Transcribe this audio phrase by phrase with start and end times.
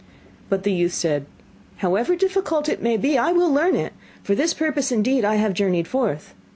[0.49, 1.27] But the youth said:
[1.77, 3.93] 'However difficult it may be, I will learn it.
[4.23, 6.33] For this purpose indeed have I journeyed forth.